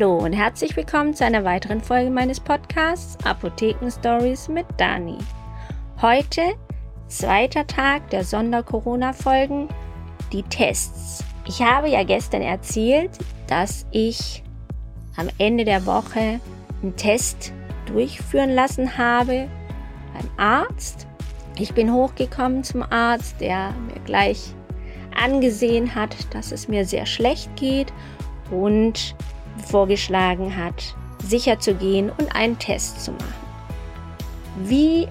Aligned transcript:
Hallo 0.00 0.18
und 0.18 0.32
herzlich 0.32 0.76
willkommen 0.76 1.12
zu 1.12 1.24
einer 1.24 1.42
weiteren 1.42 1.80
Folge 1.80 2.08
meines 2.08 2.38
Podcasts 2.38 3.18
Apotheken 3.26 3.90
Stories 3.90 4.46
mit 4.46 4.64
Dani. 4.76 5.18
Heute 6.00 6.54
zweiter 7.08 7.66
Tag 7.66 8.08
der 8.10 8.22
Sonder-Corona-Folgen, 8.22 9.66
die 10.32 10.44
Tests. 10.44 11.24
Ich 11.48 11.60
habe 11.62 11.88
ja 11.88 12.04
gestern 12.04 12.42
erzählt, 12.42 13.10
dass 13.48 13.86
ich 13.90 14.44
am 15.16 15.26
Ende 15.36 15.64
der 15.64 15.84
Woche 15.84 16.38
einen 16.80 16.94
Test 16.94 17.52
durchführen 17.86 18.50
lassen 18.50 18.96
habe 18.98 19.48
beim 20.14 20.30
Arzt. 20.36 21.08
Ich 21.58 21.74
bin 21.74 21.92
hochgekommen 21.92 22.62
zum 22.62 22.84
Arzt, 22.84 23.40
der 23.40 23.72
mir 23.92 23.98
gleich 24.04 24.54
angesehen 25.20 25.96
hat, 25.96 26.14
dass 26.32 26.52
es 26.52 26.68
mir 26.68 26.84
sehr 26.84 27.04
schlecht 27.04 27.50
geht 27.56 27.92
und 28.52 29.16
vorgeschlagen 29.58 30.56
hat, 30.56 30.94
sicher 31.22 31.58
zu 31.58 31.74
gehen 31.74 32.10
und 32.10 32.34
einen 32.34 32.58
Test 32.58 33.04
zu 33.04 33.12
machen. 33.12 33.34
Wie 34.64 35.08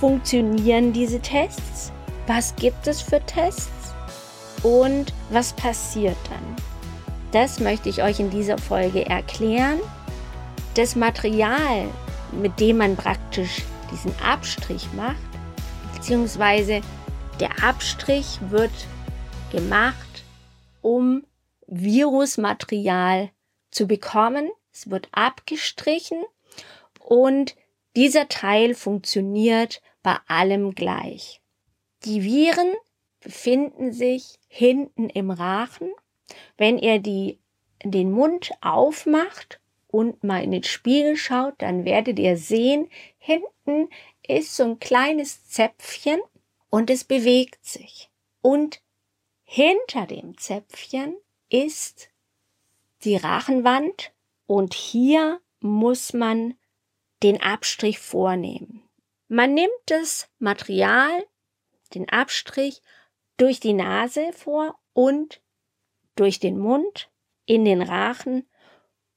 funktionieren 0.00 0.92
diese 0.92 1.20
Tests? 1.20 1.92
Was 2.26 2.54
gibt 2.56 2.86
es 2.86 3.02
für 3.02 3.20
Tests? 3.20 3.94
Und 4.62 5.12
was 5.30 5.52
passiert 5.52 6.16
dann? 6.30 6.56
Das 7.32 7.60
möchte 7.60 7.88
ich 7.88 8.02
euch 8.02 8.20
in 8.20 8.30
dieser 8.30 8.58
Folge 8.58 9.06
erklären. 9.06 9.80
Das 10.74 10.96
Material, 10.96 11.88
mit 12.32 12.58
dem 12.58 12.78
man 12.78 12.96
praktisch 12.96 13.62
diesen 13.92 14.14
Abstrich 14.20 14.88
macht, 14.96 15.16
beziehungsweise 15.94 16.80
der 17.40 17.62
Abstrich 17.62 18.38
wird 18.48 18.72
gemacht, 19.52 20.24
um 20.80 21.24
Virusmaterial 21.66 23.30
zu 23.76 23.86
bekommen. 23.86 24.50
Es 24.72 24.90
wird 24.90 25.08
abgestrichen 25.12 26.24
und 26.98 27.54
dieser 27.94 28.28
Teil 28.28 28.74
funktioniert 28.74 29.82
bei 30.02 30.16
allem 30.26 30.74
gleich. 30.74 31.40
Die 32.04 32.22
Viren 32.22 32.74
befinden 33.20 33.92
sich 33.92 34.38
hinten 34.48 35.10
im 35.10 35.30
Rachen. 35.30 35.92
Wenn 36.56 36.78
ihr 36.78 36.98
die, 36.98 37.38
den 37.84 38.10
Mund 38.12 38.52
aufmacht 38.60 39.60
und 39.88 40.24
mal 40.24 40.42
in 40.42 40.52
den 40.52 40.62
Spiegel 40.62 41.16
schaut, 41.16 41.54
dann 41.58 41.84
werdet 41.84 42.18
ihr 42.18 42.36
sehen, 42.36 42.88
hinten 43.18 43.90
ist 44.26 44.56
so 44.56 44.64
ein 44.64 44.78
kleines 44.78 45.48
Zäpfchen 45.48 46.20
und 46.70 46.90
es 46.90 47.04
bewegt 47.04 47.64
sich. 47.64 48.10
Und 48.40 48.80
hinter 49.44 50.06
dem 50.06 50.36
Zäpfchen 50.38 51.16
ist 51.48 52.10
die 53.06 53.16
Rachenwand 53.16 54.12
und 54.46 54.74
hier 54.74 55.40
muss 55.60 56.12
man 56.12 56.54
den 57.22 57.40
Abstrich 57.40 57.98
vornehmen. 57.98 58.82
Man 59.28 59.54
nimmt 59.54 59.70
das 59.86 60.28
Material, 60.38 61.24
den 61.94 62.08
Abstrich, 62.08 62.82
durch 63.38 63.60
die 63.60 63.72
Nase 63.72 64.32
vor 64.32 64.78
und 64.92 65.40
durch 66.16 66.40
den 66.40 66.58
Mund 66.58 67.10
in 67.44 67.64
den 67.64 67.82
Rachen 67.82 68.48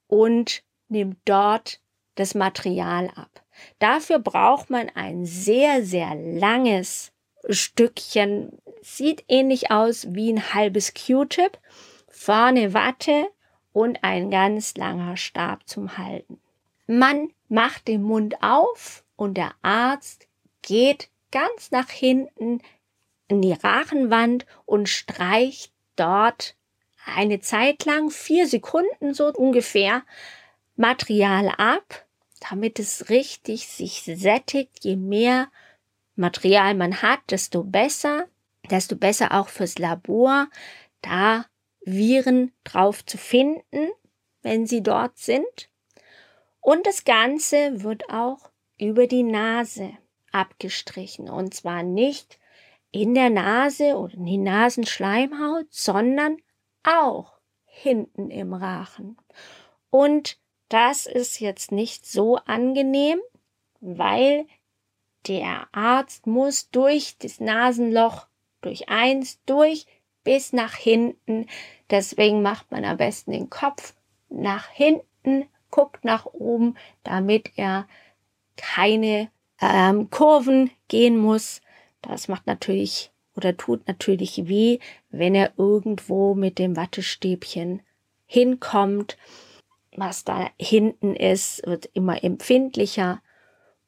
und 0.08 0.64
nimmt 0.88 1.18
dort 1.26 1.82
das 2.16 2.36
Material 2.36 3.10
ab. 3.16 3.44
Dafür 3.80 4.20
braucht 4.20 4.70
man 4.70 4.90
ein 4.90 5.26
sehr, 5.26 5.84
sehr 5.84 6.16
langes 6.16 7.12
Stückchen, 7.50 8.62
sieht 8.82 9.24
ähnlich 9.28 9.72
aus 9.72 10.14
wie 10.14 10.32
ein 10.32 10.54
halbes 10.54 10.94
Q-Tip, 10.94 11.58
vorne 12.10 12.74
Watte 12.74 13.30
und 13.74 14.04
ein 14.04 14.32
ganz 14.32 14.76
langer 14.76 15.18
Stab 15.18 15.68
zum 15.68 15.98
Halten. 15.98 16.40
Man 16.88 17.30
macht 17.48 17.88
den 17.88 18.04
Mund 18.04 18.42
auf 18.42 19.04
und 19.16 19.36
der 19.36 19.52
Arzt 19.62 20.28
geht 20.62 21.10
ganz 21.32 21.72
nach 21.72 21.90
hinten 21.90 22.62
in 23.28 23.42
die 23.42 23.54
Rachenwand 23.54 24.46
und 24.66 24.90
streicht 24.90 25.72
dort 25.96 26.56
eine 27.06 27.40
Zeit 27.40 27.86
lang, 27.86 28.10
vier 28.10 28.48
Sekunden 28.48 29.14
so 29.14 29.32
ungefähr, 29.32 30.04
Material 30.76 31.50
ab, 31.58 32.06
damit 32.50 32.80
es 32.80 33.10
richtig 33.10 33.68
sich 33.68 34.04
sättigt. 34.04 34.84
Je 34.84 34.96
mehr 34.96 35.50
Material 36.16 36.74
man 36.76 37.02
hat, 37.02 37.20
desto 37.30 37.64
besser, 37.64 38.28
desto 38.70 38.96
besser 38.96 39.34
auch 39.34 39.50
fürs 39.50 39.78
Labor, 39.78 40.48
da 41.02 41.46
Viren 41.82 42.52
drauf 42.64 43.06
zu 43.06 43.18
finden, 43.18 43.90
wenn 44.42 44.66
sie 44.66 44.84
dort 44.84 45.18
sind. 45.18 45.70
Und 46.62 46.86
das 46.86 47.06
Ganze 47.06 47.84
wird 47.84 48.10
auch 48.10 48.50
über 48.78 49.08
die 49.08 49.24
Nase 49.24 49.92
abgestrichen. 50.32 51.30
Und 51.30 51.54
zwar 51.54 51.84
nicht 51.84 52.40
in 52.92 53.14
der 53.14 53.30
Nase 53.30 53.98
oder 53.98 54.14
in 54.16 54.26
die 54.26 54.38
Nasenschleimhaut, 54.38 55.68
sondern 55.70 56.38
auch 56.84 57.40
hinten 57.66 58.32
im 58.32 58.54
Rachen. 58.54 59.18
Und 59.90 60.38
das 60.70 61.06
ist 61.06 61.40
jetzt 61.40 61.72
nicht 61.72 62.06
so 62.06 62.38
angenehm, 62.38 63.20
weil 63.80 64.46
der 65.28 65.68
Arzt 65.72 66.28
muss 66.28 66.70
durch 66.70 67.18
das 67.18 67.40
Nasenloch, 67.40 68.28
durch 68.62 68.90
eins 68.90 69.44
durch, 69.46 69.86
bis 70.30 70.54
nach 70.54 70.76
hinten. 70.76 71.48
Deswegen 71.90 72.44
macht 72.44 72.70
man 72.70 72.86
am 72.86 72.98
besten 72.98 73.32
den 73.32 73.50
Kopf 73.50 73.96
nach 74.30 74.70
hinten, 74.70 75.48
guckt 75.72 76.06
nach 76.06 76.28
oben, 76.28 76.78
damit 77.02 77.50
er 77.56 77.88
keine 78.56 79.32
ähm, 79.60 80.12
Kurven 80.12 80.70
gehen 80.88 81.18
muss. 81.18 81.62
Das 82.04 82.28
macht 82.28 82.46
natürlich 82.46 83.10
oder 83.36 83.58
tut 83.58 83.88
natürlich 83.88 84.48
weh, 84.48 84.78
wenn 85.10 85.34
er 85.34 85.54
irgendwo 85.58 86.36
mit 86.36 86.60
dem 86.60 86.76
Wattestäbchen 86.78 87.82
hinkommt. 88.28 89.18
Was 89.96 90.26
da 90.26 90.52
hinten 90.60 91.16
ist, 91.16 91.66
wird 91.66 91.90
immer 91.94 92.24
empfindlicher. 92.24 93.20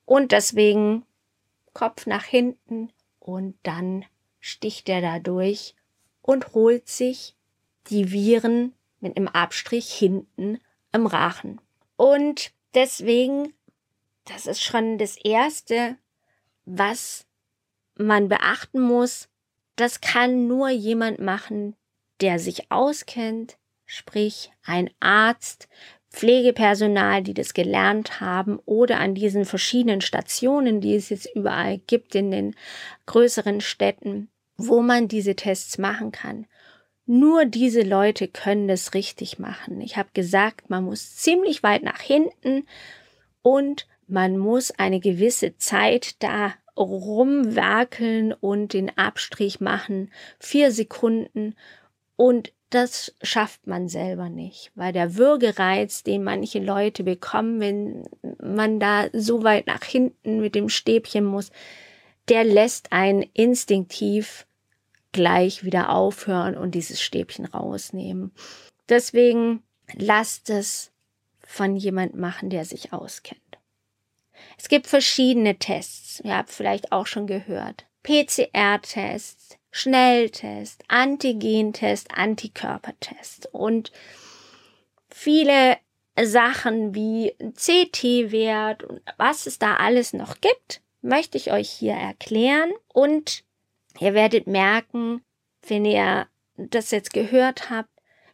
Und 0.06 0.31
deswegen 0.31 1.06
Kopf 1.74 2.07
nach 2.07 2.24
hinten 2.24 2.91
und 3.19 3.53
dann 3.62 4.06
sticht 4.40 4.90
er 4.90 5.01
da 5.01 5.19
durch 5.19 5.75
und 6.21 6.53
holt 6.53 6.87
sich 6.87 7.35
die 7.87 8.11
Viren 8.11 8.73
mit 8.99 9.17
einem 9.17 9.27
Abstrich 9.27 9.91
hinten 9.91 10.59
im 10.91 11.07
Rachen. 11.07 11.59
Und 11.95 12.51
deswegen, 12.73 13.53
das 14.25 14.45
ist 14.45 14.61
schon 14.61 14.97
das 14.97 15.17
Erste, 15.17 15.97
was 16.65 17.25
man 17.95 18.29
beachten 18.29 18.81
muss. 18.81 19.29
Das 19.75 20.01
kann 20.01 20.47
nur 20.47 20.69
jemand 20.69 21.19
machen, 21.19 21.75
der 22.21 22.39
sich 22.39 22.71
auskennt, 22.71 23.57
sprich 23.85 24.51
ein 24.63 24.89
Arzt, 24.99 25.67
Pflegepersonal, 26.11 27.23
die 27.23 27.33
das 27.33 27.53
gelernt 27.53 28.19
haben 28.19 28.59
oder 28.65 28.99
an 28.99 29.15
diesen 29.15 29.45
verschiedenen 29.45 30.01
Stationen, 30.01 30.81
die 30.81 30.95
es 30.95 31.09
jetzt 31.09 31.29
überall 31.35 31.77
gibt 31.77 32.15
in 32.15 32.31
den 32.31 32.55
größeren 33.05 33.61
Städten, 33.61 34.29
wo 34.67 34.81
man 34.81 35.07
diese 35.07 35.35
Tests 35.35 35.77
machen 35.77 36.11
kann. 36.11 36.45
Nur 37.05 37.45
diese 37.45 37.81
Leute 37.81 38.27
können 38.27 38.67
das 38.67 38.94
richtig 38.94 39.39
machen. 39.39 39.81
Ich 39.81 39.97
habe 39.97 40.09
gesagt, 40.13 40.69
man 40.69 40.85
muss 40.85 41.15
ziemlich 41.18 41.63
weit 41.63 41.83
nach 41.83 42.00
hinten 42.00 42.65
und 43.41 43.88
man 44.07 44.38
muss 44.38 44.71
eine 44.71 45.00
gewisse 45.00 45.57
Zeit 45.57 46.21
da 46.24 46.53
rumwerkeln 46.77 48.33
und 48.33 48.74
den 48.74 48.97
Abstrich 48.97 49.59
machen. 49.59 50.12
Vier 50.39 50.71
Sekunden. 50.71 51.56
Und 52.15 52.53
das 52.69 53.15
schafft 53.21 53.68
man 53.68 53.89
selber 53.89 54.30
nicht, 54.30 54.71
weil 54.75 54.94
der 54.94 55.18
Würgereiz, 55.18 56.03
den 56.03 56.24
manche 56.24 56.59
Leute 56.59 57.03
bekommen, 57.03 57.59
wenn 57.59 58.06
man 58.41 58.80
da 58.80 59.07
so 59.12 59.44
weit 59.44 59.68
nach 59.68 59.83
hinten 59.83 60.39
mit 60.39 60.56
dem 60.56 60.69
Stäbchen 60.69 61.25
muss, 61.25 61.51
der 62.30 62.45
lässt 62.45 62.94
einen 62.94 63.24
instinktiv 63.33 64.45
gleich 65.12 65.63
wieder 65.63 65.90
aufhören 65.90 66.58
und 66.58 66.72
dieses 66.72 67.02
Stäbchen 67.02 67.46
rausnehmen. 67.46 68.31
Deswegen 68.90 69.63
lasst 69.94 70.50
es 70.50 70.92
von 71.40 71.75
jemand 71.75 72.16
machen, 72.16 72.50
der 72.50 72.66
sich 72.66 72.94
auskennt. 72.94 73.42
Es 74.58 74.69
gibt 74.69 74.88
verschiedene 74.88 75.58
Tests. 75.58 76.22
Ihr 76.24 76.36
habt 76.36 76.50
vielleicht 76.50 76.92
auch 76.92 77.08
schon 77.08 77.28
gehört. 77.28 77.86
PCR-Tests, 78.04 79.58
Schnelltest, 79.72 80.84
Antigentest, 80.88 82.10
Antikörpertest 82.16 83.50
und 83.52 83.92
viele 85.10 85.78
Sachen 86.22 86.94
wie 86.94 87.34
CT-Wert 87.56 88.84
und 88.84 89.02
was 89.18 89.46
es 89.46 89.60
da 89.60 89.75
alles 89.75 90.13
noch 90.13 90.42
gibt, 90.42 90.81
möchte 91.02 91.38
ich 91.38 91.52
euch 91.52 91.69
hier 91.69 91.94
erklären 91.94 92.72
und 92.94 93.44
Ihr 93.99 94.13
werdet 94.13 94.47
merken, 94.47 95.23
wenn 95.67 95.85
ihr 95.85 96.27
das 96.57 96.91
jetzt 96.91 97.13
gehört 97.13 97.69
habt, 97.69 97.89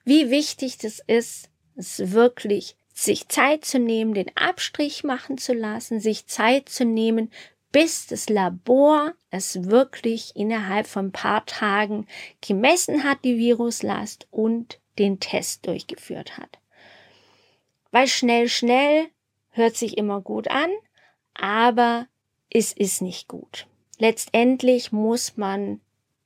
wie 0.05 0.29
wichtig 0.29 0.77
das 0.77 1.01
ist, 1.05 1.49
es 1.75 2.11
wirklich 2.11 2.75
sich 2.93 3.27
Zeit 3.27 3.65
zu 3.65 3.79
nehmen, 3.79 4.13
den 4.13 4.35
Abstrich 4.35 5.03
machen 5.03 5.37
zu 5.37 5.53
lassen, 5.53 5.99
sich 5.99 6.25
Zeit 6.25 6.69
zu 6.69 6.83
nehmen, 6.85 7.31
bis 7.71 8.07
das 8.07 8.29
Labor 8.29 9.13
es 9.29 9.65
wirklich 9.65 10.35
innerhalb 10.35 10.87
von 10.87 11.07
ein 11.07 11.11
paar 11.11 11.45
Tagen 11.45 12.07
gemessen 12.41 13.03
hat, 13.03 13.19
die 13.23 13.37
Viruslast 13.37 14.27
und 14.31 14.79
den 14.97 15.19
Test 15.19 15.67
durchgeführt 15.67 16.37
hat. 16.37 16.57
Weil 17.91 18.07
schnell, 18.07 18.49
schnell 18.49 19.07
hört 19.51 19.75
sich 19.75 19.97
immer 19.97 20.21
gut 20.21 20.47
an, 20.47 20.69
aber 21.33 22.07
es 22.49 22.71
ist 22.71 23.01
nicht 23.01 23.27
gut. 23.27 23.67
Letztendlich 23.97 24.91
muss 24.91 25.37
man 25.37 25.81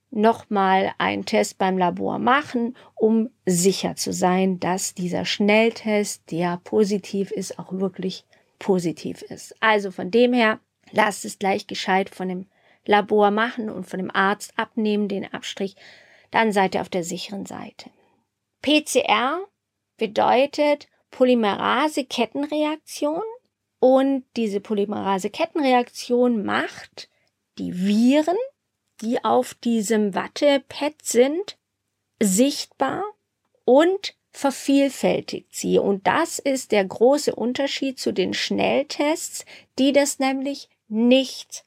nochmal 0.09 0.93
einen 0.97 1.25
Test 1.25 1.57
beim 1.57 1.77
Labor 1.77 2.19
machen, 2.19 2.75
um 2.95 3.29
sicher 3.45 3.95
zu 3.95 4.11
sein, 4.11 4.59
dass 4.59 4.93
dieser 4.93 5.23
Schnelltest, 5.23 6.29
der 6.31 6.59
positiv 6.63 7.31
ist, 7.31 7.57
auch 7.57 7.71
wirklich 7.71 8.25
positiv 8.59 9.21
ist. 9.21 9.55
Also 9.61 9.89
von 9.89 10.11
dem 10.11 10.33
her, 10.33 10.59
lasst 10.91 11.23
es 11.23 11.39
gleich 11.39 11.65
gescheit 11.65 12.09
von 12.09 12.27
dem 12.27 12.47
Labor 12.85 13.31
machen 13.31 13.69
und 13.69 13.85
von 13.85 13.99
dem 13.99 14.11
Arzt 14.11 14.51
abnehmen, 14.57 15.07
den 15.07 15.33
Abstrich, 15.33 15.77
dann 16.29 16.51
seid 16.51 16.75
ihr 16.75 16.81
auf 16.81 16.89
der 16.89 17.05
sicheren 17.05 17.45
Seite. 17.45 17.89
PCR 18.61 19.47
bedeutet 19.97 20.89
Polymerase-Kettenreaktion 21.11 23.23
und 23.79 24.25
diese 24.35 24.59
Polymerase-Kettenreaktion 24.59 26.43
macht 26.43 27.07
die 27.57 27.73
Viren, 27.73 28.37
die 29.01 29.23
auf 29.23 29.53
diesem 29.53 30.13
Wattepad 30.13 30.95
sind, 31.01 31.57
sichtbar 32.21 33.03
und 33.65 34.15
vervielfältigt 34.31 35.53
sie. 35.53 35.77
Und 35.77 36.07
das 36.07 36.39
ist 36.39 36.71
der 36.71 36.85
große 36.85 37.35
Unterschied 37.35 37.99
zu 37.99 38.13
den 38.13 38.33
Schnelltests, 38.33 39.45
die 39.77 39.91
das 39.91 40.19
nämlich 40.19 40.69
nicht 40.87 41.65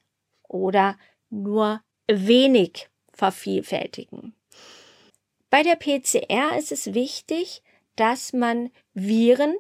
oder 0.49 0.99
nur 1.31 1.83
wenig 2.07 2.89
vervielfältigen. 3.13 4.35
Bei 5.51 5.63
der 5.63 5.77
PCR 5.77 6.57
ist 6.59 6.73
es 6.73 6.95
wichtig, 6.95 7.63
dass 7.97 8.33
man 8.33 8.71
Viren 8.93 9.57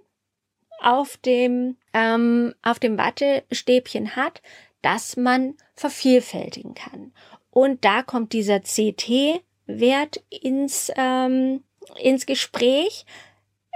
auf 0.80 1.16
dem, 1.18 1.76
ähm, 1.92 2.54
auf 2.62 2.78
dem 2.78 2.98
Wattestäbchen 2.98 4.16
hat, 4.16 4.42
dass 4.84 5.16
man 5.16 5.54
vervielfältigen 5.74 6.74
kann. 6.74 7.12
Und 7.50 7.84
da 7.86 8.02
kommt 8.02 8.34
dieser 8.34 8.60
CT-Wert 8.60 10.22
ins, 10.28 10.92
ähm, 10.96 11.64
ins 11.98 12.26
Gespräch 12.26 13.06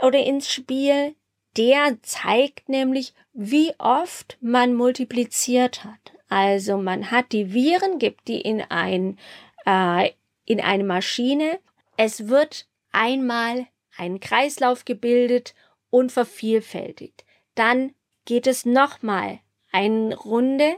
oder 0.03 0.19
ins 0.19 0.53
Spiel. 0.53 1.15
Der 1.57 1.97
zeigt 2.03 2.69
nämlich, 2.69 3.15
wie 3.33 3.73
oft 3.79 4.37
man 4.43 4.75
multipliziert 4.75 5.83
hat. 5.85 6.13
Also 6.29 6.77
man 6.77 7.11
hat 7.11 7.33
die 7.33 7.55
Viren, 7.55 7.99
gibt 7.99 8.29
die 8.29 8.43
in 8.43 8.61
ein, 8.61 9.19
äh, 9.65 10.11
in 10.45 10.61
eine 10.61 10.85
Maschine. 10.85 11.59
Es 11.97 12.29
wird 12.29 12.67
einmal 12.93 13.67
ein 13.97 14.21
Kreislauf 14.21 14.85
gebildet 14.85 15.55
und 15.89 16.13
vervielfältigt. 16.13 17.25
Dann 17.55 17.95
geht 18.27 18.47
es 18.47 18.67
nochmal 18.67 19.41
eine 19.73 20.15
Runde, 20.15 20.77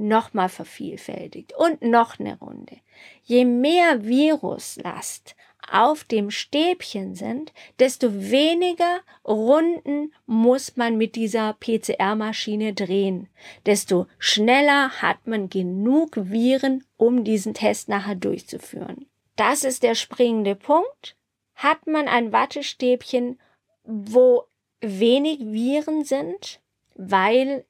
nochmal 0.00 0.48
vervielfältigt 0.48 1.52
und 1.56 1.82
noch 1.82 2.18
eine 2.18 2.38
Runde. 2.38 2.76
Je 3.22 3.44
mehr 3.44 4.04
Viruslast 4.04 5.36
auf 5.70 6.04
dem 6.04 6.30
Stäbchen 6.30 7.14
sind, 7.14 7.52
desto 7.78 8.12
weniger 8.12 9.00
Runden 9.24 10.12
muss 10.26 10.76
man 10.76 10.96
mit 10.96 11.16
dieser 11.16 11.52
PCR-Maschine 11.54 12.72
drehen. 12.72 13.28
Desto 13.66 14.06
schneller 14.18 14.90
hat 15.02 15.26
man 15.26 15.48
genug 15.48 16.16
Viren, 16.16 16.84
um 16.96 17.24
diesen 17.24 17.54
Test 17.54 17.88
nachher 17.88 18.16
durchzuführen. 18.16 19.06
Das 19.36 19.64
ist 19.64 19.82
der 19.82 19.94
springende 19.94 20.56
Punkt. 20.56 21.16
Hat 21.54 21.86
man 21.86 22.08
ein 22.08 22.32
Wattestäbchen, 22.32 23.38
wo 23.84 24.44
wenig 24.80 25.40
Viren 25.40 26.04
sind, 26.04 26.60
weil 26.94 27.64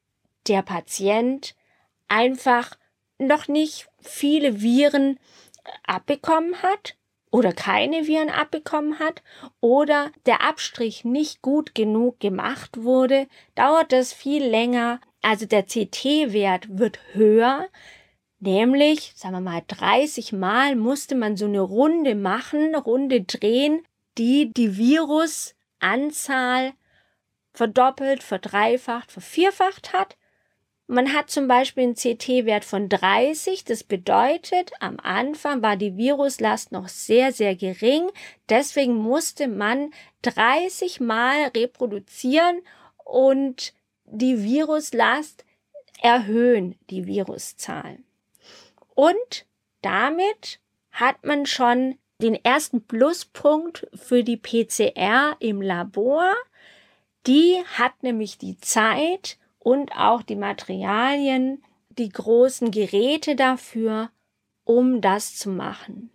der 0.46 0.62
Patient 0.62 1.54
einfach 2.10 2.76
noch 3.18 3.48
nicht 3.48 3.88
viele 4.00 4.60
Viren 4.60 5.18
abbekommen 5.86 6.62
hat 6.62 6.96
oder 7.30 7.52
keine 7.52 8.06
Viren 8.06 8.30
abbekommen 8.30 8.98
hat 8.98 9.22
oder 9.60 10.10
der 10.26 10.42
Abstrich 10.42 11.04
nicht 11.04 11.42
gut 11.42 11.74
genug 11.74 12.18
gemacht 12.20 12.82
wurde, 12.82 13.28
dauert 13.54 13.92
das 13.92 14.12
viel 14.12 14.44
länger. 14.44 15.00
Also 15.22 15.46
der 15.46 15.64
CT-Wert 15.64 16.78
wird 16.78 16.98
höher, 17.12 17.68
nämlich, 18.40 19.12
sagen 19.14 19.34
wir 19.34 19.40
mal, 19.40 19.62
30 19.66 20.32
Mal 20.32 20.74
musste 20.76 21.14
man 21.14 21.36
so 21.36 21.44
eine 21.44 21.60
Runde 21.60 22.14
machen, 22.14 22.74
Runde 22.74 23.22
drehen, 23.22 23.86
die 24.18 24.52
die 24.52 24.76
Virusanzahl 24.76 26.72
verdoppelt, 27.52 28.22
verdreifacht, 28.22 29.12
vervierfacht 29.12 29.92
hat. 29.92 30.16
Man 30.90 31.14
hat 31.14 31.30
zum 31.30 31.46
Beispiel 31.46 31.84
einen 31.84 31.94
CT-Wert 31.94 32.64
von 32.64 32.88
30. 32.88 33.62
Das 33.62 33.84
bedeutet, 33.84 34.72
am 34.80 34.96
Anfang 34.98 35.62
war 35.62 35.76
die 35.76 35.96
Viruslast 35.96 36.72
noch 36.72 36.88
sehr, 36.88 37.32
sehr 37.32 37.54
gering. 37.54 38.10
Deswegen 38.48 38.96
musste 38.96 39.46
man 39.46 39.92
30 40.22 40.98
Mal 40.98 41.52
reproduzieren 41.56 42.60
und 43.04 43.72
die 44.04 44.42
Viruslast 44.42 45.44
erhöhen, 46.02 46.74
die 46.90 47.06
Viruszahl. 47.06 47.98
Und 48.96 49.46
damit 49.82 50.58
hat 50.90 51.24
man 51.24 51.46
schon 51.46 51.98
den 52.20 52.34
ersten 52.34 52.84
Pluspunkt 52.84 53.86
für 53.94 54.24
die 54.24 54.38
PCR 54.38 55.36
im 55.38 55.62
Labor. 55.62 56.34
Die 57.28 57.62
hat 57.78 58.02
nämlich 58.02 58.38
die 58.38 58.58
Zeit, 58.58 59.38
und 59.60 59.92
auch 59.96 60.22
die 60.22 60.36
Materialien, 60.36 61.62
die 61.90 62.08
großen 62.08 62.72
Geräte 62.72 63.36
dafür, 63.36 64.10
um 64.64 65.00
das 65.00 65.36
zu 65.36 65.50
machen. 65.50 66.10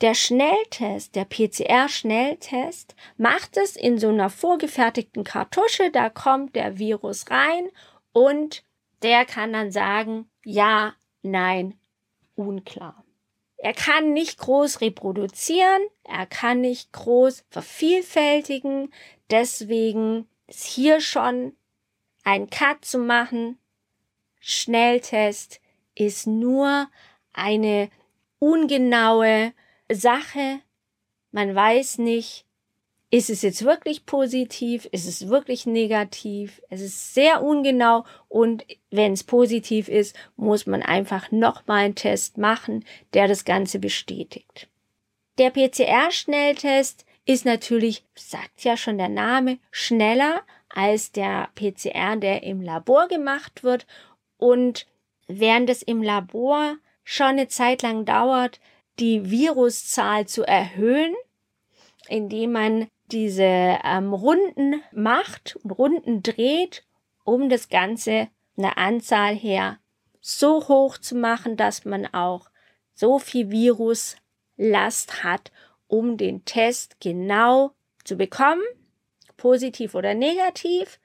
Der 0.00 0.14
Schnelltest, 0.14 1.14
der 1.14 1.24
PCR-Schnelltest, 1.24 2.94
macht 3.16 3.56
es 3.56 3.76
in 3.76 3.98
so 3.98 4.08
einer 4.08 4.30
vorgefertigten 4.30 5.24
Kartusche, 5.24 5.90
da 5.90 6.10
kommt 6.10 6.54
der 6.54 6.78
Virus 6.78 7.30
rein 7.30 7.70
und 8.12 8.62
der 9.02 9.24
kann 9.24 9.52
dann 9.52 9.72
sagen, 9.72 10.28
ja, 10.44 10.94
nein, 11.22 11.74
unklar. 12.34 13.04
Er 13.56 13.72
kann 13.72 14.12
nicht 14.12 14.38
groß 14.38 14.82
reproduzieren, 14.82 15.82
er 16.04 16.26
kann 16.26 16.60
nicht 16.60 16.92
groß 16.92 17.44
vervielfältigen, 17.48 18.92
deswegen 19.30 20.28
ist 20.46 20.66
hier 20.66 21.00
schon 21.00 21.56
ein 22.26 22.50
Cut 22.50 22.84
zu 22.84 22.98
machen. 22.98 23.56
Schnelltest 24.40 25.60
ist 25.94 26.26
nur 26.26 26.88
eine 27.32 27.88
ungenaue 28.40 29.52
Sache. 29.90 30.58
Man 31.30 31.54
weiß 31.54 31.98
nicht, 31.98 32.44
ist 33.12 33.30
es 33.30 33.42
jetzt 33.42 33.64
wirklich 33.64 34.06
positiv, 34.06 34.86
ist 34.90 35.06
es 35.06 35.28
wirklich 35.28 35.66
negativ, 35.66 36.60
es 36.68 36.80
ist 36.80 37.14
sehr 37.14 37.44
ungenau 37.44 38.04
und 38.28 38.66
wenn 38.90 39.12
es 39.12 39.22
positiv 39.22 39.88
ist, 39.88 40.16
muss 40.34 40.66
man 40.66 40.82
einfach 40.82 41.30
nochmal 41.30 41.84
einen 41.84 41.94
Test 41.94 42.38
machen, 42.38 42.84
der 43.14 43.28
das 43.28 43.44
Ganze 43.44 43.78
bestätigt. 43.78 44.68
Der 45.38 45.50
PCR-Schnelltest 45.50 47.06
ist 47.24 47.44
natürlich, 47.44 48.04
sagt 48.16 48.64
ja 48.64 48.76
schon 48.76 48.98
der 48.98 49.08
Name, 49.08 49.58
schneller 49.70 50.42
als 50.76 51.10
der 51.10 51.48
PCR, 51.54 52.16
der 52.16 52.42
im 52.42 52.60
Labor 52.60 53.08
gemacht 53.08 53.64
wird. 53.64 53.86
Und 54.36 54.86
während 55.26 55.70
es 55.70 55.82
im 55.82 56.02
Labor 56.02 56.76
schon 57.02 57.28
eine 57.28 57.48
Zeit 57.48 57.80
lang 57.80 58.04
dauert, 58.04 58.60
die 58.98 59.30
Viruszahl 59.30 60.26
zu 60.26 60.42
erhöhen, 60.42 61.14
indem 62.08 62.52
man 62.52 62.88
diese 63.06 63.78
ähm, 63.84 64.12
Runden 64.12 64.82
macht 64.92 65.56
und 65.62 65.70
Runden 65.70 66.22
dreht, 66.22 66.84
um 67.24 67.48
das 67.48 67.70
Ganze 67.70 68.28
eine 68.58 68.76
Anzahl 68.76 69.34
her 69.34 69.78
so 70.20 70.68
hoch 70.68 70.98
zu 70.98 71.14
machen, 71.14 71.56
dass 71.56 71.86
man 71.86 72.06
auch 72.12 72.50
so 72.92 73.18
viel 73.18 73.50
Viruslast 73.50 75.24
hat, 75.24 75.52
um 75.86 76.18
den 76.18 76.44
Test 76.44 77.00
genau 77.00 77.70
zu 78.04 78.16
bekommen 78.16 78.62
positiv 79.36 79.94
oder 79.94 80.14
negativ. 80.14 81.00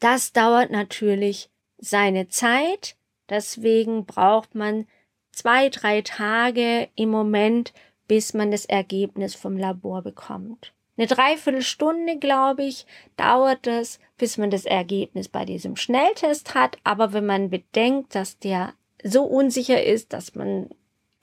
Das 0.00 0.32
dauert 0.32 0.70
natürlich 0.70 1.50
seine 1.78 2.28
Zeit. 2.28 2.96
Deswegen 3.28 4.04
braucht 4.06 4.54
man 4.54 4.86
zwei, 5.32 5.68
drei 5.68 6.02
Tage 6.02 6.88
im 6.94 7.10
Moment, 7.10 7.72
bis 8.06 8.34
man 8.34 8.50
das 8.50 8.64
Ergebnis 8.64 9.34
vom 9.34 9.56
Labor 9.56 10.02
bekommt. 10.02 10.72
Eine 10.96 11.06
Dreiviertelstunde, 11.08 12.18
glaube 12.18 12.64
ich, 12.64 12.86
dauert 13.16 13.66
es, 13.66 13.98
bis 14.16 14.38
man 14.38 14.50
das 14.50 14.64
Ergebnis 14.64 15.28
bei 15.28 15.44
diesem 15.44 15.76
Schnelltest 15.76 16.54
hat. 16.54 16.78
Aber 16.84 17.12
wenn 17.12 17.26
man 17.26 17.50
bedenkt, 17.50 18.14
dass 18.14 18.38
der 18.38 18.74
so 19.02 19.24
unsicher 19.24 19.82
ist, 19.82 20.12
dass 20.12 20.34
man 20.34 20.70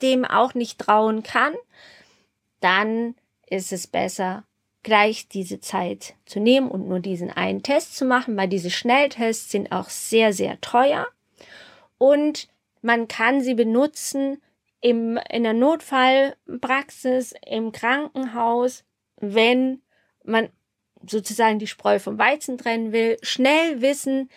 dem 0.02 0.24
auch 0.24 0.54
nicht 0.54 0.78
trauen 0.78 1.22
kann, 1.22 1.54
dann 2.60 3.14
ist 3.48 3.72
es 3.72 3.86
besser, 3.86 4.44
gleich 4.82 5.28
diese 5.28 5.60
Zeit 5.60 6.14
zu 6.26 6.40
nehmen 6.40 6.70
und 6.70 6.88
nur 6.88 7.00
diesen 7.00 7.30
einen 7.30 7.62
Test 7.62 7.96
zu 7.96 8.04
machen, 8.04 8.36
weil 8.36 8.48
diese 8.48 8.70
Schnelltests 8.70 9.50
sind 9.50 9.70
auch 9.72 9.88
sehr, 9.88 10.32
sehr 10.32 10.60
teuer. 10.60 11.06
Und 11.98 12.48
man 12.80 13.06
kann 13.06 13.40
sie 13.40 13.54
benutzen 13.54 14.42
im, 14.80 15.18
in 15.30 15.44
der 15.44 15.52
Notfallpraxis, 15.52 17.34
im 17.46 17.70
Krankenhaus, 17.70 18.84
wenn 19.20 19.82
man 20.24 20.48
sozusagen 21.06 21.58
die 21.58 21.68
Spreu 21.68 21.98
vom 21.98 22.18
Weizen 22.18 22.58
trennen 22.58 22.92
will, 22.92 23.16
schnell 23.22 23.80
wissen, 23.80 24.28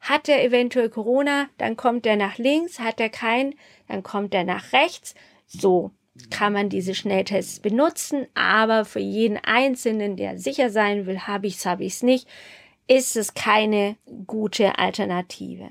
hat 0.00 0.28
er 0.30 0.42
eventuell 0.42 0.88
Corona, 0.88 1.48
dann 1.58 1.76
kommt 1.76 2.06
er 2.06 2.16
nach 2.16 2.38
links, 2.38 2.78
hat 2.78 3.00
er 3.00 3.10
keinen, 3.10 3.54
dann 3.86 4.02
kommt 4.02 4.34
er 4.34 4.44
nach 4.44 4.72
rechts. 4.72 5.14
So 5.46 5.90
kann 6.30 6.52
man 6.52 6.68
diese 6.68 6.94
Schnelltests 6.94 7.60
benutzen, 7.60 8.26
aber 8.34 8.84
für 8.84 9.00
jeden 9.00 9.38
Einzelnen, 9.38 10.16
der 10.16 10.38
sicher 10.38 10.68
sein 10.70 11.06
will, 11.06 11.20
habe 11.20 11.46
ich 11.46 11.54
es, 11.56 11.64
habe 11.66 11.84
ich 11.84 11.94
es 11.94 12.02
nicht, 12.02 12.26
ist 12.86 13.16
es 13.16 13.32
keine 13.34 13.96
gute 14.26 14.78
Alternative. 14.78 15.68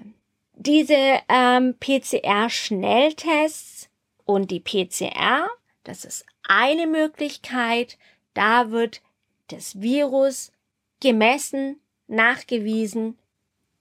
Diese 0.55 1.19
ähm, 1.27 1.75
PCR-Schnelltests 1.79 3.89
und 4.25 4.49
die 4.51 4.61
PCR, 4.61 5.49
das 5.83 6.05
ist 6.05 6.25
eine 6.43 6.85
Möglichkeit, 6.87 7.97
da 8.33 8.71
wird 8.71 9.01
das 9.47 9.81
Virus 9.81 10.53
gemessen, 11.01 11.81
nachgewiesen 12.07 13.17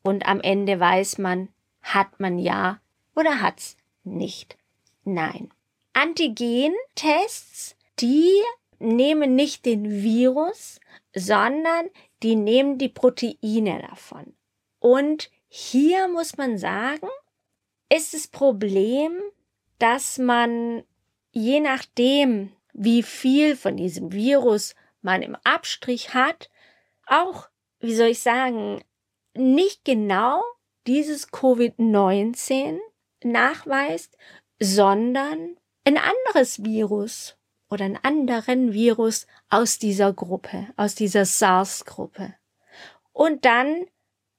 und 0.03 0.27
am 0.27 0.41
Ende 0.41 0.81
weiß 0.81 1.19
man, 1.19 1.49
hat 1.83 2.21
man 2.21 2.39
ja 2.39 2.81
oder 3.15 3.41
hat's 3.41 3.77
nicht. 4.05 4.57
Nein. 5.05 5.51
Antigen-Tests, 6.01 7.75
die 7.99 8.31
nehmen 8.79 9.35
nicht 9.35 9.67
den 9.67 9.91
Virus, 10.03 10.79
sondern 11.13 11.91
die 12.23 12.37
nehmen 12.37 12.79
die 12.79 12.89
Proteine 12.89 13.85
davon. 13.91 14.33
Und 14.79 15.29
hier 15.49 16.07
muss 16.07 16.37
man 16.37 16.57
sagen, 16.57 17.09
ist 17.93 18.15
das 18.15 18.29
Problem, 18.29 19.13
dass 19.81 20.19
man 20.19 20.85
je 21.33 21.59
nachdem, 21.59 22.53
wie 22.73 23.03
viel 23.03 23.57
von 23.57 23.77
diesem 23.77 24.13
Virus 24.13 24.77
man 25.03 25.23
im 25.23 25.37
Abstrich 25.43 26.15
hat, 26.15 26.49
auch, 27.07 27.49
wie 27.81 27.95
soll 27.97 28.09
ich 28.09 28.21
sagen, 28.21 28.85
nicht 29.35 29.85
genau 29.85 30.45
dieses 30.87 31.33
Covid-19 31.33 32.79
nachweist, 33.25 34.17
sondern 34.61 35.58
ein 35.89 35.97
anderes 35.97 36.63
Virus 36.65 37.37
oder 37.71 37.87
einen 37.87 37.99
anderen 38.03 38.75
Virus 38.75 39.27
aus 39.49 39.79
dieser 39.79 40.13
Gruppe, 40.13 40.67
aus 40.77 40.95
dieser 40.95 41.25
SARS-Gruppe. 41.25 42.35
Und 43.13 43.47
dann 43.47 43.87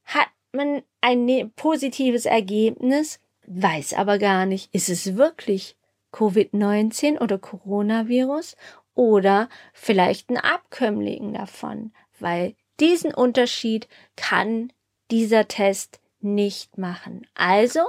hat 0.03 0.27
man 0.51 0.83
ein 1.01 1.25
ne-, 1.25 1.51
positives 1.55 2.25
Ergebnis, 2.25 3.19
weiß 3.47 3.95
aber 3.95 4.19
gar 4.19 4.45
nicht, 4.45 4.73
ist 4.75 4.89
es 4.89 5.15
wirklich 5.15 5.75
Covid-19 6.13 7.19
oder 7.19 7.39
Coronavirus 7.39 8.55
oder 8.93 9.49
vielleicht 9.73 10.29
ein 10.29 10.37
Abkömmling 10.37 11.33
davon, 11.33 11.93
weil 12.19 12.55
diesen 12.79 13.11
Unterschied 13.11 13.87
kann 14.15 14.71
dieser 15.09 15.47
Test 15.47 15.99
nicht 16.19 16.77
machen. 16.77 17.25
Also 17.33 17.81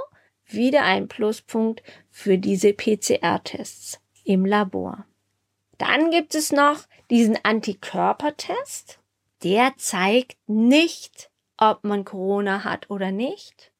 wieder 0.53 0.83
ein 0.83 1.07
Pluspunkt 1.07 1.83
für 2.09 2.37
diese 2.37 2.73
PCR-Tests 2.73 3.99
im 4.23 4.45
Labor. 4.45 5.05
Dann 5.77 6.11
gibt 6.11 6.35
es 6.35 6.51
noch 6.51 6.83
diesen 7.09 7.37
Antikörpertest. 7.43 8.99
Der 9.43 9.73
zeigt 9.77 10.37
nicht, 10.47 11.31
ob 11.57 11.83
man 11.83 12.05
Corona 12.05 12.63
hat 12.63 12.89
oder 12.89 13.11
nicht. 13.11 13.71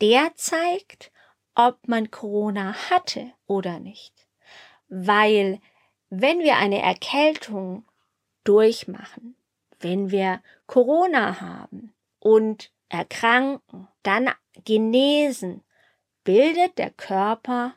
Der 0.00 0.32
zeigt, 0.36 1.10
ob 1.54 1.88
man 1.88 2.10
Corona 2.10 2.74
hatte 2.90 3.32
oder 3.46 3.80
nicht. 3.80 4.28
Weil 4.88 5.60
wenn 6.10 6.38
wir 6.38 6.56
eine 6.56 6.80
Erkältung 6.80 7.84
durchmachen, 8.44 9.36
wenn 9.80 10.12
wir 10.12 10.40
Corona 10.66 11.40
haben 11.40 11.92
und 12.20 12.70
erkranken, 12.88 13.88
dann 14.04 14.30
genesen, 14.64 15.63
bildet 16.24 16.78
der 16.78 16.90
Körper 16.90 17.74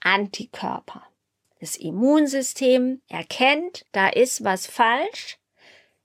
Antikörper. 0.00 1.02
Das 1.60 1.76
Immunsystem 1.76 3.02
erkennt, 3.08 3.86
da 3.92 4.08
ist 4.08 4.42
was 4.42 4.66
falsch, 4.66 5.38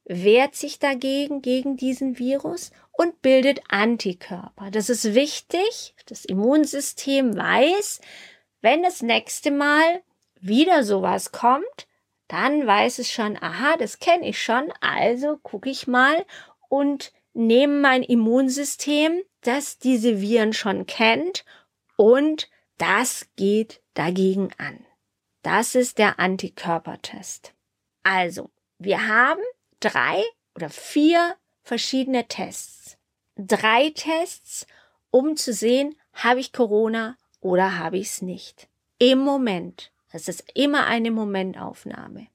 wehrt 0.06 0.56
sich 0.56 0.80
dagegen, 0.80 1.42
gegen 1.42 1.78
diesen 1.78 2.20
Virus 2.20 2.72
und 2.92 3.22
bildet 3.22 3.62
Antikörper. 3.70 4.70
Das 4.72 4.90
ist 4.90 5.16
wichtig. 5.16 5.96
Das 6.06 6.26
Immunsystem 6.26 7.36
weiß, 7.36 8.02
wenn 8.62 8.84
das 8.84 9.02
nächste 9.02 9.52
Mal 9.52 10.02
wieder 10.40 10.84
sowas 10.84 11.32
kommt, 11.32 11.88
dann 12.28 12.68
weiß 12.68 13.00
es 13.00 13.12
schon, 13.12 13.38
aha, 13.42 13.78
das 13.78 14.00
kenne 14.00 14.28
ich 14.28 14.42
schon, 14.42 14.72
also 14.82 15.38
gucke 15.38 15.70
ich 15.70 15.88
mal 15.88 16.26
und 16.70 17.14
nehme 17.34 17.80
mein 17.80 18.04
Immunsystem, 18.04 19.22
das 19.42 19.80
diese 19.80 20.22
Viren 20.22 20.54
schon 20.54 20.86
kennt 20.86 21.46
und 21.98 22.50
das 22.78 23.28
geht 23.36 23.82
dagegen 23.94 24.52
an. 24.58 24.86
Das 25.42 25.76
ist 25.76 25.98
der 25.98 26.20
Antikörpertest. 26.20 27.54
Also, 28.04 28.50
wir 28.80 29.08
haben 29.08 29.42
drei 29.80 30.24
oder 30.56 30.70
vier 30.70 31.36
verschiedene 31.64 32.28
Tests. 32.28 32.98
Drei 33.36 33.92
Tests, 33.92 34.66
um 35.12 35.36
zu 35.36 35.54
sehen, 35.54 35.96
habe 36.14 36.40
ich 36.40 36.54
Corona 36.54 37.18
oder 37.42 37.78
habe 37.78 37.98
ich 37.98 38.08
es 38.08 38.22
nicht. 38.22 38.68
Im 39.00 39.20
Moment. 39.20 39.92
Das 40.12 40.28
ist 40.28 40.44
immer 40.54 40.88
eine 40.88 41.12
Momentaufnahme. 41.12 42.28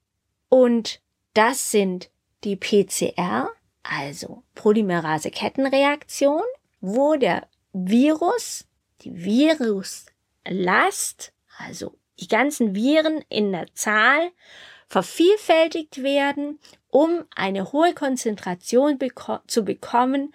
Und 0.49 1.01
das 1.33 1.71
sind 1.71 2.09
die 2.43 2.55
PCR, 2.55 3.49
also 3.81 4.43
Polymerase-Kettenreaktion, 4.55 6.43
wo 6.81 7.15
der 7.15 7.47
Virus, 7.73 8.65
die 9.01 9.23
Viruslast, 9.23 11.33
also 11.57 11.97
die 12.19 12.27
ganzen 12.27 12.75
Viren 12.75 13.23
in 13.29 13.51
der 13.51 13.73
Zahl 13.73 14.31
vervielfältigt 14.87 16.03
werden, 16.03 16.59
um 16.89 17.25
eine 17.35 17.71
hohe 17.71 17.93
Konzentration 17.93 18.97
beko 18.97 19.39
zu 19.47 19.65
bekommen, 19.65 20.33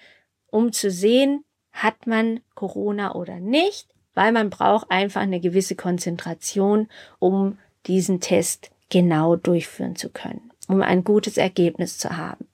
um 0.51 0.73
zu 0.73 0.91
sehen, 0.91 1.45
hat 1.73 2.07
man 2.07 2.41
Corona 2.55 3.15
oder 3.15 3.39
nicht, 3.39 3.95
weil 4.15 4.33
man 4.33 4.51
braucht 4.51 4.91
einfach 4.91 5.21
eine 5.21 5.41
gewisse 5.41 5.77
Konzentration, 5.77 6.89
um 7.21 7.59
diesen 7.87 8.21
Test 8.21 8.71
genau 8.91 9.37
durchführen 9.37 9.95
zu 9.95 10.11
können, 10.11 10.51
um 10.67 10.83
ein 10.83 11.05
gutes 11.05 11.37
Ergebnis 11.37 11.99
zu 11.99 12.17
haben. 12.17 12.49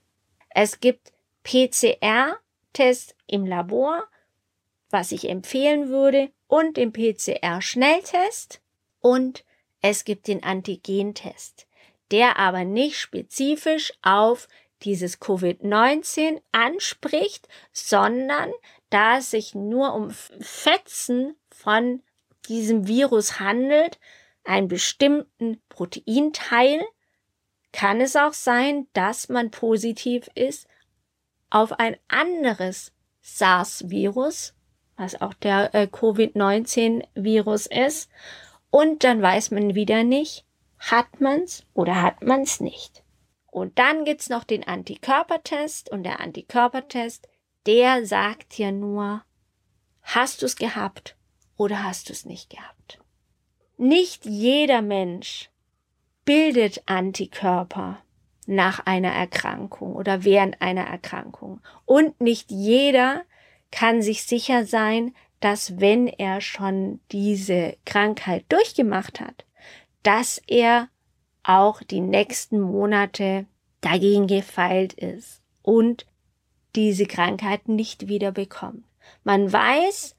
Es 0.50 0.80
gibt 0.80 1.12
PCR-Tests 1.44 3.14
im 3.26 3.46
Labor, 3.46 4.04
was 4.94 5.10
ich 5.10 5.28
empfehlen 5.28 5.88
würde, 5.88 6.30
und 6.46 6.76
den 6.76 6.92
PCR-Schnelltest 6.92 8.62
und 9.00 9.44
es 9.80 10.04
gibt 10.04 10.28
den 10.28 10.44
Antigentest, 10.44 11.66
der 12.12 12.38
aber 12.38 12.64
nicht 12.64 12.96
spezifisch 12.96 13.92
auf 14.02 14.46
dieses 14.82 15.20
Covid-19 15.20 16.40
anspricht, 16.52 17.48
sondern 17.72 18.52
da 18.88 19.18
es 19.18 19.32
sich 19.32 19.56
nur 19.56 19.94
um 19.94 20.10
Fetzen 20.10 21.34
von 21.50 22.00
diesem 22.48 22.86
Virus 22.86 23.40
handelt, 23.40 23.98
einen 24.44 24.68
bestimmten 24.68 25.60
Proteinteil, 25.68 26.84
kann 27.72 28.00
es 28.00 28.14
auch 28.14 28.32
sein, 28.32 28.86
dass 28.92 29.28
man 29.28 29.50
positiv 29.50 30.28
ist 30.36 30.68
auf 31.50 31.72
ein 31.72 31.96
anderes 32.06 32.92
SARS-Virus, 33.22 34.53
was 34.96 35.20
auch 35.20 35.34
der 35.34 35.74
äh, 35.74 35.86
Covid-19-Virus 35.86 37.66
ist, 37.66 38.10
und 38.70 39.04
dann 39.04 39.22
weiß 39.22 39.52
man 39.52 39.76
wieder 39.76 40.02
nicht, 40.02 40.44
hat 40.78 41.20
man's 41.20 41.64
oder 41.74 42.02
hat 42.02 42.24
man's 42.24 42.58
nicht. 42.58 43.04
Und 43.46 43.78
dann 43.78 44.04
gibt's 44.04 44.28
noch 44.28 44.42
den 44.42 44.66
Antikörpertest 44.66 45.90
und 45.90 46.02
der 46.02 46.18
Antikörpertest, 46.18 47.28
der 47.66 48.04
sagt 48.04 48.58
ja 48.58 48.72
nur, 48.72 49.22
hast 50.02 50.42
du's 50.42 50.56
gehabt 50.56 51.16
oder 51.56 51.84
hast 51.84 52.10
du's 52.10 52.24
nicht 52.24 52.50
gehabt. 52.50 52.98
Nicht 53.76 54.24
jeder 54.24 54.82
Mensch 54.82 55.50
bildet 56.24 56.82
Antikörper 56.86 58.02
nach 58.46 58.86
einer 58.86 59.12
Erkrankung 59.12 59.94
oder 59.94 60.24
während 60.24 60.60
einer 60.60 60.84
Erkrankung. 60.84 61.60
Und 61.84 62.20
nicht 62.20 62.50
jeder 62.50 63.22
kann 63.74 64.02
sich 64.02 64.22
sicher 64.22 64.66
sein, 64.66 65.16
dass 65.40 65.80
wenn 65.80 66.06
er 66.06 66.40
schon 66.40 67.00
diese 67.10 67.76
Krankheit 67.84 68.44
durchgemacht 68.48 69.18
hat, 69.18 69.44
dass 70.04 70.40
er 70.46 70.88
auch 71.42 71.82
die 71.82 72.00
nächsten 72.00 72.60
Monate 72.60 73.46
dagegen 73.80 74.28
gefeilt 74.28 74.92
ist 74.92 75.42
und 75.62 76.06
diese 76.76 77.06
Krankheit 77.06 77.66
nicht 77.68 78.06
wieder 78.06 78.30
bekommt. 78.30 78.84
Man 79.24 79.52
weiß, 79.52 80.14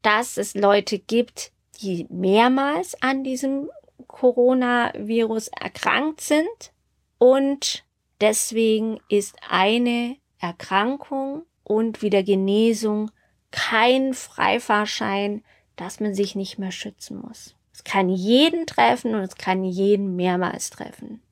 dass 0.00 0.38
es 0.38 0.54
Leute 0.54 0.98
gibt, 0.98 1.52
die 1.82 2.06
mehrmals 2.08 3.00
an 3.02 3.22
diesem 3.22 3.68
Coronavirus 4.06 5.48
erkrankt 5.48 6.22
sind 6.22 6.72
und 7.18 7.84
deswegen 8.18 8.98
ist 9.10 9.36
eine 9.46 10.16
Erkrankung 10.38 11.42
und 11.68 12.02
wieder 12.02 12.22
Genesung 12.22 13.10
kein 13.50 14.14
Freifahrschein, 14.14 15.44
dass 15.76 16.00
man 16.00 16.14
sich 16.14 16.34
nicht 16.34 16.58
mehr 16.58 16.72
schützen 16.72 17.20
muss. 17.20 17.54
Es 17.72 17.84
kann 17.84 18.08
jeden 18.08 18.66
treffen 18.66 19.14
und 19.14 19.20
es 19.20 19.36
kann 19.36 19.64
jeden 19.64 20.16
mehrmals 20.16 20.70
treffen. 20.70 21.22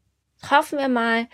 Hoffen 0.49 0.79
wir 0.79 0.89
mal, 0.89 1.27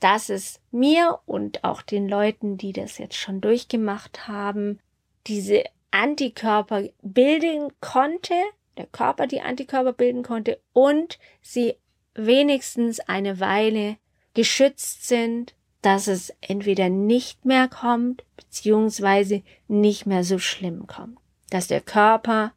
dass 0.00 0.28
es 0.28 0.60
mir 0.70 1.20
und 1.26 1.64
auch 1.64 1.82
den 1.82 2.08
Leuten, 2.08 2.58
die 2.58 2.72
das 2.72 2.98
jetzt 2.98 3.16
schon 3.16 3.40
durchgemacht 3.40 4.28
haben, 4.28 4.80
diese 5.26 5.64
Antikörper 5.90 6.88
bilden 7.02 7.72
konnte, 7.80 8.34
der 8.76 8.86
Körper 8.86 9.26
die 9.26 9.40
Antikörper 9.40 9.92
bilden 9.92 10.22
konnte 10.22 10.60
und 10.72 11.18
sie 11.40 11.76
wenigstens 12.14 13.00
eine 13.00 13.40
Weile 13.40 13.96
geschützt 14.34 15.06
sind, 15.08 15.54
dass 15.86 16.08
es 16.08 16.34
entweder 16.40 16.88
nicht 16.88 17.44
mehr 17.44 17.68
kommt, 17.68 18.24
beziehungsweise 18.36 19.44
nicht 19.68 20.04
mehr 20.04 20.24
so 20.24 20.40
schlimm 20.40 20.88
kommt. 20.88 21.16
Dass 21.50 21.68
der 21.68 21.80
Körper 21.80 22.54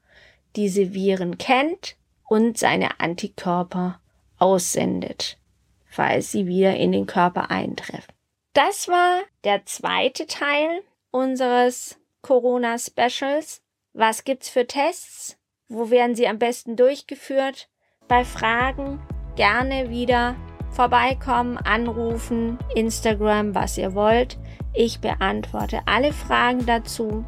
diese 0.55 0.95
Viren 0.95 1.37
kennt 1.37 1.95
und 2.27 2.57
seine 2.57 2.99
Antikörper 2.99 4.01
aussendet, 4.39 5.37
falls 5.85 6.31
sie 6.31 6.47
wieder 6.47 6.75
in 6.75 6.91
den 6.91 7.05
Körper 7.05 7.51
eintreffen. 7.51 8.11
Das 8.53 8.87
war 8.87 9.21
der 9.43 9.63
zweite 9.67 10.25
Teil 10.25 10.81
unseres 11.11 11.99
Corona-Specials. 12.23 13.61
Was 13.93 14.23
gibt's 14.23 14.49
für 14.49 14.65
Tests? 14.65 15.37
Wo 15.67 15.91
werden 15.91 16.15
sie 16.15 16.27
am 16.27 16.39
besten 16.39 16.75
durchgeführt? 16.75 17.69
Bei 18.07 18.25
Fragen 18.25 18.99
gerne 19.35 19.91
wieder 19.91 20.35
vorbeikommen, 20.71 21.57
anrufen, 21.57 22.57
Instagram, 22.75 23.55
was 23.55 23.77
ihr 23.77 23.93
wollt. 23.93 24.37
Ich 24.73 24.99
beantworte 24.99 25.81
alle 25.85 26.13
Fragen 26.13 26.65
dazu. 26.65 27.25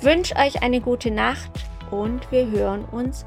Wünsche 0.00 0.36
euch 0.36 0.62
eine 0.62 0.80
gute 0.80 1.10
Nacht 1.10 1.50
und 1.90 2.30
wir 2.30 2.50
hören 2.50 2.84
uns 2.84 3.26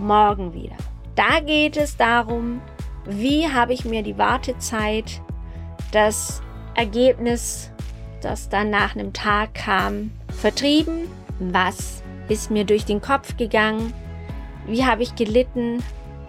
morgen 0.00 0.52
wieder. 0.52 0.76
Da 1.14 1.40
geht 1.40 1.76
es 1.76 1.96
darum, 1.96 2.60
wie 3.06 3.48
habe 3.48 3.72
ich 3.72 3.84
mir 3.84 4.02
die 4.02 4.18
Wartezeit, 4.18 5.20
das 5.92 6.42
Ergebnis, 6.74 7.70
das 8.20 8.48
dann 8.48 8.70
nach 8.70 8.94
einem 8.94 9.12
Tag 9.12 9.54
kam, 9.54 10.10
vertrieben, 10.28 11.08
was 11.38 12.02
ist 12.28 12.50
mir 12.50 12.64
durch 12.64 12.84
den 12.84 13.00
Kopf 13.00 13.36
gegangen, 13.36 13.92
wie 14.66 14.84
habe 14.84 15.02
ich 15.02 15.14
gelitten 15.14 15.82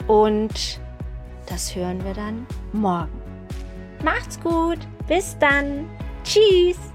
und 0.07 0.79
das 1.49 1.75
hören 1.75 2.03
wir 2.03 2.13
dann 2.13 2.45
morgen. 2.71 3.21
Macht's 4.03 4.39
gut, 4.39 4.79
bis 5.07 5.37
dann, 5.39 5.89
tschüss. 6.23 6.88